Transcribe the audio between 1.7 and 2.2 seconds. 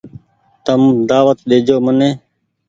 مني۔